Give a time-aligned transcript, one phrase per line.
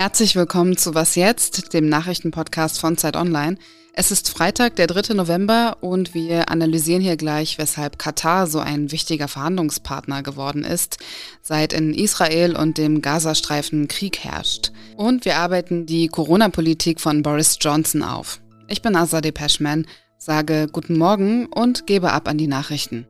[0.00, 3.58] Herzlich willkommen zu Was jetzt, dem Nachrichtenpodcast von Zeit Online.
[3.92, 5.12] Es ist Freitag, der 3.
[5.12, 10.96] November und wir analysieren hier gleich, weshalb Katar so ein wichtiger Verhandlungspartner geworden ist,
[11.42, 14.72] seit in Israel und dem Gazastreifen Krieg herrscht.
[14.96, 18.40] Und wir arbeiten die Corona-Politik von Boris Johnson auf.
[18.68, 19.86] Ich bin Azadeh Peschman,
[20.16, 23.06] sage guten Morgen und gebe ab an die Nachrichten.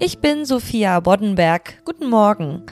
[0.00, 1.82] Ich bin Sophia Boddenberg.
[1.86, 2.66] Guten Morgen.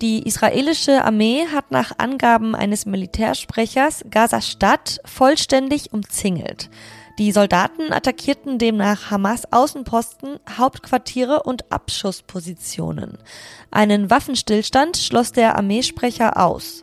[0.00, 6.70] Die israelische Armee hat nach Angaben eines Militärsprechers Gaza-Stadt vollständig umzingelt.
[7.18, 13.18] Die Soldaten attackierten demnach Hamas Außenposten, Hauptquartiere und Abschusspositionen.
[13.70, 16.82] Einen Waffenstillstand schloss der Armeesprecher aus.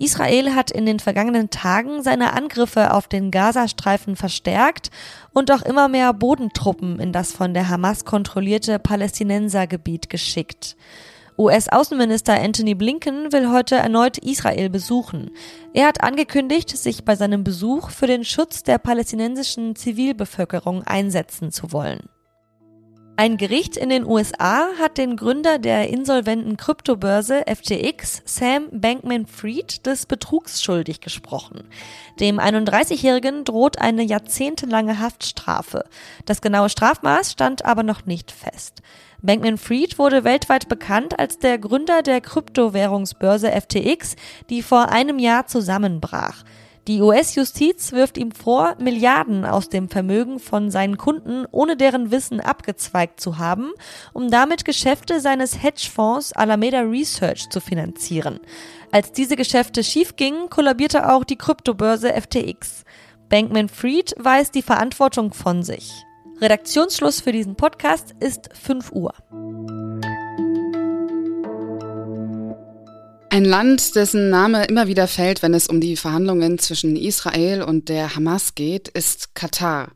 [0.00, 4.90] Israel hat in den vergangenen Tagen seine Angriffe auf den Gazastreifen verstärkt
[5.32, 10.76] und auch immer mehr Bodentruppen in das von der Hamas kontrollierte Palästinensergebiet geschickt.
[11.38, 15.30] US-Außenminister Anthony Blinken will heute erneut Israel besuchen.
[15.72, 21.72] Er hat angekündigt, sich bei seinem Besuch für den Schutz der palästinensischen Zivilbevölkerung einsetzen zu
[21.72, 22.08] wollen.
[23.14, 30.06] Ein Gericht in den USA hat den Gründer der insolventen Kryptobörse FTX, Sam Bankman-Fried, des
[30.06, 31.64] Betrugs schuldig gesprochen.
[32.20, 35.84] Dem 31-Jährigen droht eine jahrzehntelange Haftstrafe.
[36.24, 38.80] Das genaue Strafmaß stand aber noch nicht fest.
[39.20, 44.16] Bankman-Fried wurde weltweit bekannt als der Gründer der Kryptowährungsbörse FTX,
[44.48, 46.44] die vor einem Jahr zusammenbrach.
[46.88, 52.40] Die US-Justiz wirft ihm vor, Milliarden aus dem Vermögen von seinen Kunden ohne deren Wissen
[52.40, 53.70] abgezweigt zu haben,
[54.12, 58.40] um damit Geschäfte seines Hedgefonds Alameda Research zu finanzieren.
[58.90, 62.84] Als diese Geschäfte schiefgingen, kollabierte auch die Kryptobörse FTX.
[63.28, 65.92] Bankman Fried weist die Verantwortung von sich.
[66.40, 69.14] Redaktionsschluss für diesen Podcast ist 5 Uhr.
[73.32, 77.88] Ein Land, dessen Name immer wieder fällt, wenn es um die Verhandlungen zwischen Israel und
[77.88, 79.92] der Hamas geht, ist Katar.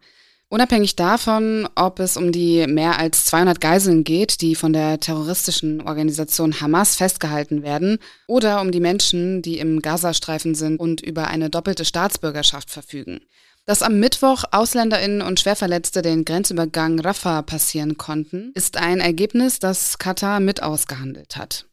[0.48, 5.82] Unabhängig davon, ob es um die mehr als 200 Geiseln geht, die von der terroristischen
[5.82, 11.50] Organisation Hamas festgehalten werden, oder um die Menschen, die im Gazastreifen sind und über eine
[11.50, 13.20] doppelte Staatsbürgerschaft verfügen.
[13.66, 19.98] Dass am Mittwoch Ausländerinnen und Schwerverletzte den Grenzübergang Rafah passieren konnten, ist ein Ergebnis, das
[19.98, 21.66] Katar mit ausgehandelt hat.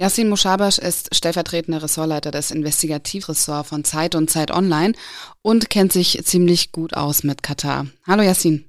[0.00, 4.94] Yassin Mushabash ist stellvertretender Ressortleiter des Investigativressorts von Zeit und Zeit Online
[5.42, 7.88] und kennt sich ziemlich gut aus mit Katar.
[8.06, 8.64] Hallo Yassin.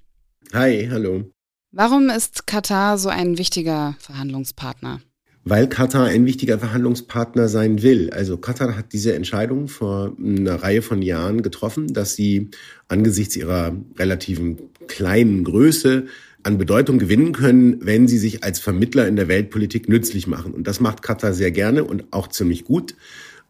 [0.54, 1.26] Hi, hallo.
[1.72, 5.02] Warum ist Katar so ein wichtiger Verhandlungspartner?
[5.46, 8.12] weil Katar ein wichtiger Verhandlungspartner sein will.
[8.12, 12.50] Also Katar hat diese Entscheidung vor einer Reihe von Jahren getroffen, dass sie
[12.88, 16.06] angesichts ihrer relativen kleinen Größe
[16.44, 20.54] an Bedeutung gewinnen können, wenn sie sich als Vermittler in der Weltpolitik nützlich machen.
[20.54, 22.96] Und das macht Katar sehr gerne und auch ziemlich gut.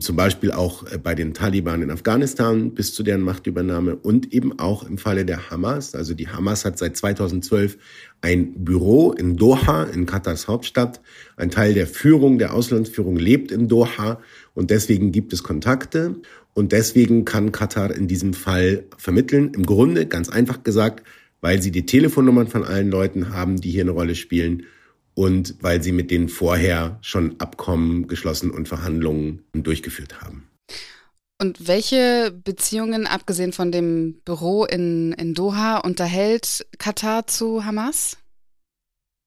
[0.02, 4.58] Zum Beispiel auch äh, bei den Taliban in Afghanistan bis zu deren Machtübernahme und eben
[4.58, 5.94] auch im Falle der Hamas.
[5.94, 7.78] Also die Hamas hat seit 2012
[8.22, 11.02] ein Büro in Doha, in Katars Hauptstadt.
[11.36, 14.22] Ein Teil der Führung, der Auslandsführung lebt in Doha
[14.54, 16.16] und deswegen gibt es Kontakte
[16.54, 19.52] und deswegen kann Katar in diesem Fall vermitteln.
[19.54, 21.04] Im Grunde, ganz einfach gesagt,
[21.42, 24.66] weil sie die Telefonnummern von allen Leuten haben, die hier eine Rolle spielen
[25.16, 30.48] und weil sie mit denen vorher schon Abkommen geschlossen und Verhandlungen durchgeführt haben.
[31.42, 38.18] Und welche Beziehungen, abgesehen von dem Büro in, in Doha, unterhält Katar zu Hamas?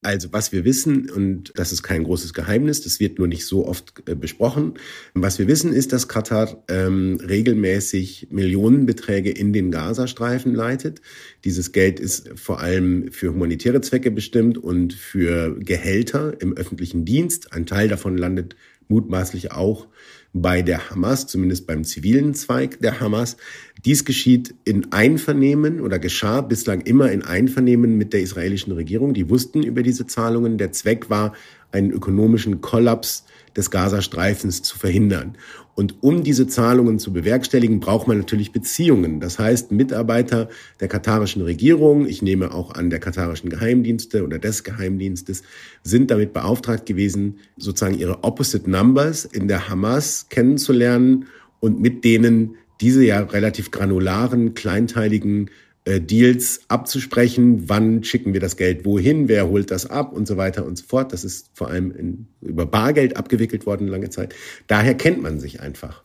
[0.04, 3.68] Also was wir wissen, und das ist kein großes Geheimnis, das wird nur nicht so
[3.68, 4.74] oft äh, besprochen,
[5.14, 11.00] was wir wissen ist, dass Katar ähm, regelmäßig Millionenbeträge in den Gazastreifen leitet.
[11.44, 17.52] Dieses Geld ist vor allem für humanitäre Zwecke bestimmt und für Gehälter im öffentlichen Dienst.
[17.52, 18.56] Ein Teil davon landet
[18.92, 19.86] mutmaßlich auch
[20.34, 23.36] bei der Hamas, zumindest beim zivilen Zweig der Hamas.
[23.84, 29.14] Dies geschieht in Einvernehmen oder geschah bislang immer in Einvernehmen mit der israelischen Regierung.
[29.14, 30.58] Die wussten über diese Zahlungen.
[30.58, 31.34] Der Zweck war,
[31.70, 33.24] einen ökonomischen Kollaps
[33.56, 35.36] des Gazastreifens zu verhindern.
[35.74, 39.20] Und um diese Zahlungen zu bewerkstelligen, braucht man natürlich Beziehungen.
[39.20, 40.48] Das heißt, Mitarbeiter
[40.80, 45.42] der katarischen Regierung, ich nehme auch an der katarischen Geheimdienste oder des Geheimdienstes,
[45.82, 51.26] sind damit beauftragt gewesen, sozusagen ihre Opposite Numbers in der Hamas kennenzulernen
[51.60, 55.48] und mit denen diese ja relativ granularen, kleinteiligen
[55.84, 60.36] äh, Deals abzusprechen, wann schicken wir das Geld wohin, wer holt das ab und so
[60.36, 61.12] weiter und so fort.
[61.12, 64.34] Das ist vor allem in, über Bargeld abgewickelt worden lange Zeit.
[64.68, 66.02] Daher kennt man sich einfach.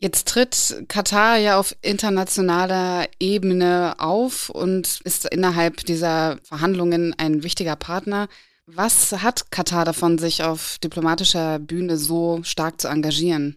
[0.00, 7.74] Jetzt tritt Katar ja auf internationaler Ebene auf und ist innerhalb dieser Verhandlungen ein wichtiger
[7.74, 8.28] Partner.
[8.66, 13.56] Was hat Katar davon, sich auf diplomatischer Bühne so stark zu engagieren?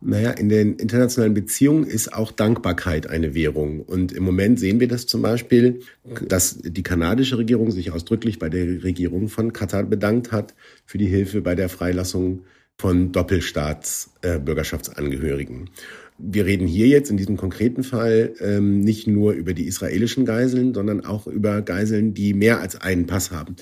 [0.00, 3.80] Naja, in den internationalen Beziehungen ist auch Dankbarkeit eine Währung.
[3.80, 5.80] Und im Moment sehen wir das zum Beispiel,
[6.26, 10.54] dass die kanadische Regierung sich ausdrücklich bei der Regierung von Katar bedankt hat
[10.86, 12.42] für die Hilfe bei der Freilassung
[12.76, 15.70] von Doppelstaatsbürgerschaftsangehörigen.
[16.18, 20.74] Wir reden hier jetzt in diesem konkreten Fall ähm, nicht nur über die israelischen Geiseln,
[20.74, 23.56] sondern auch über Geiseln, die mehr als einen Pass haben.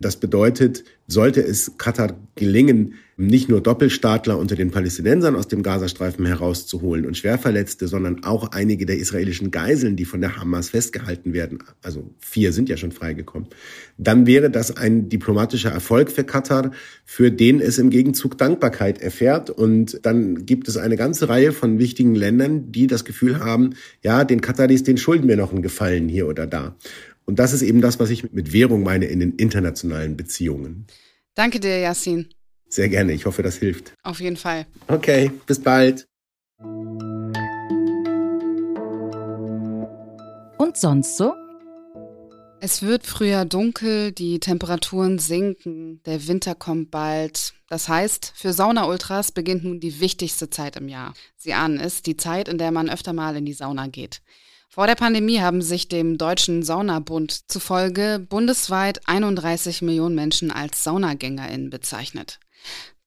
[0.00, 6.24] Das bedeutet, sollte es Katar gelingen, nicht nur Doppelstaatler unter den Palästinensern aus dem Gazastreifen
[6.24, 11.58] herauszuholen und Schwerverletzte, sondern auch einige der israelischen Geiseln, die von der Hamas festgehalten werden,
[11.82, 13.48] also vier sind ja schon freigekommen,
[13.96, 16.70] dann wäre das ein diplomatischer Erfolg für Katar,
[17.04, 19.50] für den es im Gegenzug Dankbarkeit erfährt.
[19.50, 23.70] Und dann gibt es eine ganze Reihe von wichtigen Ländern, die das Gefühl haben,
[24.04, 26.76] ja, den Kataris, den schulden wir noch einen Gefallen hier oder da.
[27.24, 30.86] Und das ist eben das, was ich mit Währung meine in den internationalen Beziehungen.
[31.34, 32.28] Danke dir, Yassin.
[32.68, 33.12] Sehr gerne.
[33.12, 33.92] Ich hoffe, das hilft.
[34.02, 34.66] Auf jeden Fall.
[34.88, 36.06] Okay, bis bald.
[40.58, 41.32] Und sonst so?
[42.60, 47.54] Es wird früher dunkel, die Temperaturen sinken, der Winter kommt bald.
[47.68, 51.14] Das heißt, für Sauna-Ultras beginnt nun die wichtigste Zeit im Jahr.
[51.36, 54.22] Sie ahnen es, die Zeit, in der man öfter mal in die Sauna geht.
[54.70, 61.70] Vor der Pandemie haben sich dem Deutschen Saunabund zufolge bundesweit 31 Millionen Menschen als SaunagängerInnen
[61.70, 62.38] bezeichnet.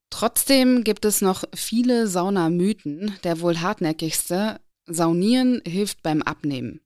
[0.10, 3.16] Trotzdem gibt es noch viele Saunamythen.
[3.24, 6.82] Der wohl hartnäckigste, Saunieren hilft beim Abnehmen.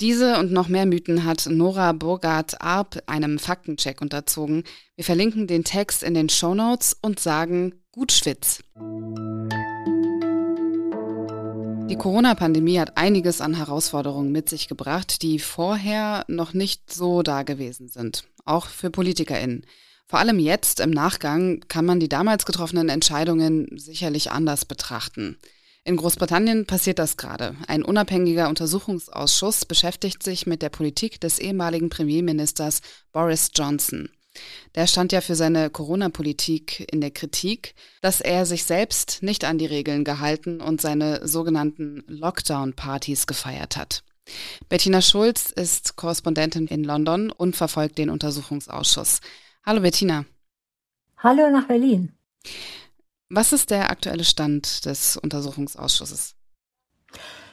[0.00, 4.64] Diese und noch mehr Mythen hat Nora Burgard-Arp einem Faktencheck unterzogen.
[4.96, 8.60] Wir verlinken den Text in den Shownotes und sagen gut Schwitz.
[11.90, 17.42] Die Corona-Pandemie hat einiges an Herausforderungen mit sich gebracht, die vorher noch nicht so da
[17.42, 19.66] gewesen sind, auch für PolitikerInnen.
[20.06, 25.36] Vor allem jetzt im Nachgang kann man die damals getroffenen Entscheidungen sicherlich anders betrachten.
[25.84, 27.54] In Großbritannien passiert das gerade.
[27.68, 32.80] Ein unabhängiger Untersuchungsausschuss beschäftigt sich mit der Politik des ehemaligen Premierministers
[33.12, 34.08] Boris Johnson.
[34.74, 39.58] Der stand ja für seine Corona-Politik in der Kritik, dass er sich selbst nicht an
[39.58, 44.02] die Regeln gehalten und seine sogenannten Lockdown-Partys gefeiert hat.
[44.68, 49.20] Bettina Schulz ist Korrespondentin in London und verfolgt den Untersuchungsausschuss.
[49.64, 50.24] Hallo Bettina.
[51.18, 52.12] Hallo nach Berlin.
[53.28, 56.34] Was ist der aktuelle Stand des Untersuchungsausschusses?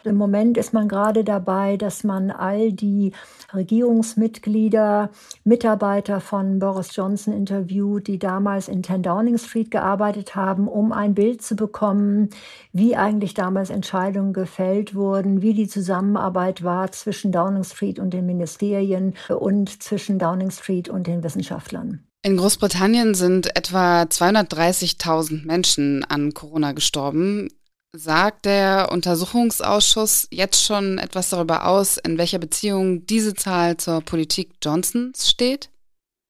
[0.03, 3.11] Im Moment ist man gerade dabei, dass man all die
[3.53, 5.09] Regierungsmitglieder,
[5.43, 11.13] Mitarbeiter von Boris Johnson interviewt, die damals in 10 Downing Street gearbeitet haben, um ein
[11.13, 12.29] Bild zu bekommen,
[12.73, 18.25] wie eigentlich damals Entscheidungen gefällt wurden, wie die Zusammenarbeit war zwischen Downing Street und den
[18.25, 22.03] Ministerien und zwischen Downing Street und den Wissenschaftlern.
[22.23, 27.49] In Großbritannien sind etwa 230.000 Menschen an Corona gestorben.
[27.93, 34.53] Sagt der Untersuchungsausschuss jetzt schon etwas darüber aus, in welcher Beziehung diese Zahl zur Politik
[34.63, 35.69] Johnsons steht?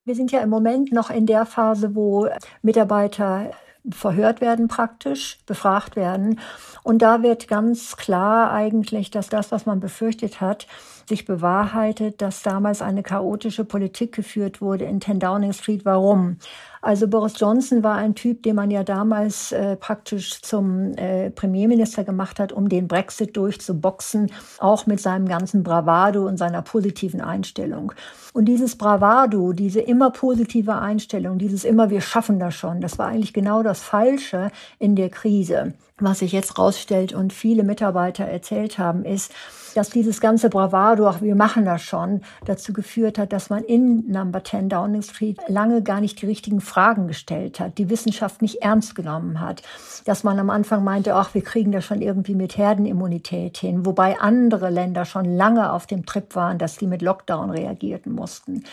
[0.04, 2.28] Wir sind ja im Moment noch in der Phase, wo
[2.62, 3.52] Mitarbeiter
[3.88, 6.40] verhört werden praktisch, befragt werden.
[6.82, 10.66] Und da wird ganz klar eigentlich, dass das, was man befürchtet hat,
[11.08, 15.84] sich bewahrheitet, dass damals eine chaotische Politik geführt wurde in 10 Downing Street.
[15.84, 16.38] Warum?
[16.82, 22.02] Also Boris Johnson war ein Typ, den man ja damals äh, praktisch zum äh, Premierminister
[22.02, 27.92] gemacht hat, um den Brexit durchzuboxen, auch mit seinem ganzen Bravado und seiner positiven Einstellung.
[28.32, 33.06] Und dieses Bravado, diese immer positive Einstellung, dieses immer wir schaffen das schon, das war
[33.06, 35.74] eigentlich genau das Falsche in der Krise.
[36.02, 39.32] Was sich jetzt rausstellt und viele Mitarbeiter erzählt haben, ist,
[39.76, 44.10] dass dieses ganze Bravado, ach, wir machen das schon, dazu geführt hat, dass man in
[44.10, 48.62] Number 10 Downing Street lange gar nicht die richtigen Fragen gestellt hat, die Wissenschaft nicht
[48.62, 49.62] ernst genommen hat,
[50.04, 54.18] dass man am Anfang meinte, ach, wir kriegen das schon irgendwie mit Herdenimmunität hin, wobei
[54.18, 58.64] andere Länder schon lange auf dem Trip waren, dass die mit Lockdown reagierten mussten.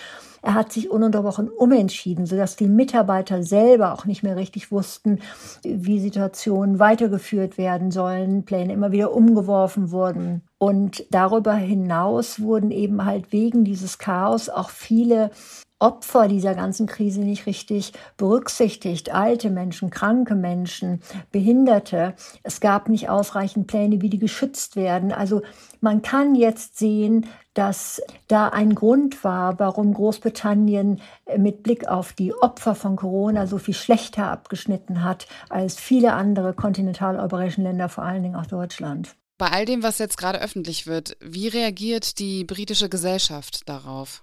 [0.42, 5.20] Er hat sich ununterbrochen umentschieden, sodass die Mitarbeiter selber auch nicht mehr richtig wussten,
[5.64, 10.49] wie Situationen weitergeführt werden sollen, Pläne immer wieder umgeworfen wurden.
[10.60, 15.32] Und darüber hinaus wurden eben halt wegen dieses Chaos auch viele
[15.80, 19.14] Opfer dieser ganzen Krise nicht richtig berücksichtigt.
[19.14, 21.02] Alte Menschen, kranke Menschen,
[21.32, 22.14] Behinderte.
[22.44, 25.14] Es gab nicht ausreichend Pläne, wie die geschützt werden.
[25.14, 25.42] Also
[25.80, 31.00] man kann jetzt sehen, dass da ein Grund war, warum Großbritannien
[31.38, 36.54] mit Blick auf die Opfer von Corona so viel schlechter abgeschnitten hat als viele andere
[36.54, 39.16] kontinentaleuropäischen Länder, vor allen Dingen auch Deutschland.
[39.40, 44.22] Bei all dem, was jetzt gerade öffentlich wird, wie reagiert die britische Gesellschaft darauf?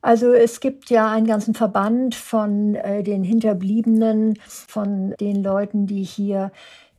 [0.00, 6.02] Also es gibt ja einen ganzen Verband von äh, den Hinterbliebenen, von den Leuten, die
[6.02, 6.50] hier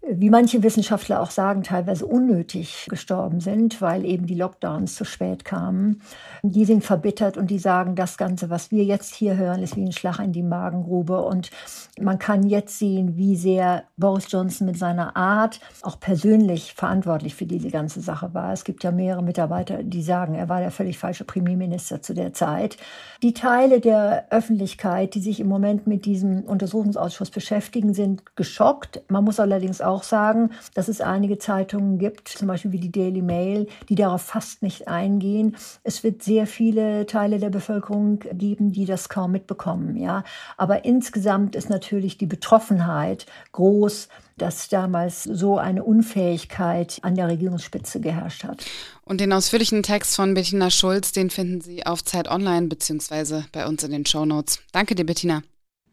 [0.06, 5.46] wie manche Wissenschaftler auch sagen, teilweise unnötig gestorben sind, weil eben die Lockdowns zu spät
[5.46, 6.02] kamen.
[6.42, 9.84] Die sind verbittert und die sagen, das Ganze, was wir jetzt hier hören, ist wie
[9.84, 11.24] ein Schlag in die Magengrube.
[11.24, 11.52] Und
[11.98, 17.46] man kann jetzt sehen, wie sehr Boris Johnson mit seiner Art auch persönlich verantwortlich für
[17.46, 18.52] diese ganze Sache war.
[18.52, 22.34] Es gibt ja mehrere Mitarbeiter, die sagen, er war der völlig falsche Premierminister zu der
[22.34, 22.76] Zeit.
[23.22, 29.02] Die Teile der Öffentlichkeit, die sich im Moment mit diesem Untersuchungsausschuss beschäftigen, sind geschockt.
[29.08, 32.92] Man muss allerdings auch auch sagen, dass es einige Zeitungen gibt, zum Beispiel wie die
[32.92, 35.56] Daily Mail, die darauf fast nicht eingehen.
[35.84, 40.24] Es wird sehr viele Teile der Bevölkerung geben, die das kaum mitbekommen, ja.
[40.58, 48.02] Aber insgesamt ist natürlich die Betroffenheit groß, dass damals so eine Unfähigkeit an der Regierungsspitze
[48.02, 48.66] geherrscht hat.
[49.06, 53.68] Und den ausführlichen Text von Bettina Schulz, den finden Sie auf Zeit Online beziehungsweise bei
[53.68, 54.60] uns in den Show Notes.
[54.72, 55.44] Danke dir, Bettina.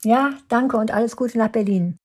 [0.02, 1.99] Ja, danke und alles Gute nach Berlin.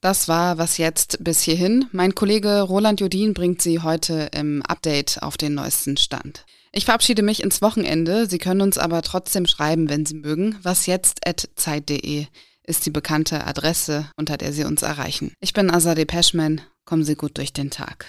[0.00, 1.86] Das war was jetzt bis hierhin.
[1.90, 6.44] Mein Kollege Roland Jodin bringt Sie heute im Update auf den neuesten Stand.
[6.70, 8.28] Ich verabschiede mich ins Wochenende.
[8.28, 10.56] Sie können uns aber trotzdem schreiben, wenn Sie mögen.
[10.62, 12.26] Wasjetzt.zeit.de
[12.62, 15.32] ist die bekannte Adresse, unter der Sie uns erreichen.
[15.40, 16.60] Ich bin Azadeh Peschman.
[16.84, 18.08] Kommen Sie gut durch den Tag.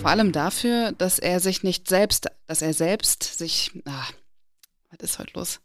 [0.00, 4.06] Vor allem dafür, dass er sich nicht selbst, dass er selbst sich, ah,
[4.90, 5.60] was ist heute los?